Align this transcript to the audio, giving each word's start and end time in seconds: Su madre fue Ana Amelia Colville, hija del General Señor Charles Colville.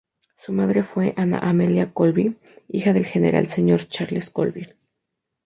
Su 0.35 0.51
madre 0.51 0.81
fue 0.81 1.13
Ana 1.15 1.37
Amelia 1.37 1.93
Colville, 1.93 2.35
hija 2.69 2.91
del 2.91 3.05
General 3.05 3.51
Señor 3.51 3.87
Charles 3.87 4.31
Colville. 4.31 4.75